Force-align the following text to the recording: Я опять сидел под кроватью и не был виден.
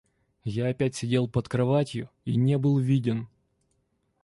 Я 0.45 0.65
опять 0.69 0.95
сидел 0.95 1.27
под 1.27 1.47
кроватью 1.47 2.09
и 2.25 2.35
не 2.35 2.57
был 2.57 2.79
виден. 2.79 3.27